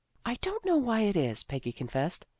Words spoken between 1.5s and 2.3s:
confessed.